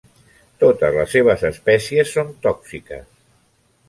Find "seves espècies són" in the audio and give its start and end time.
1.15-2.31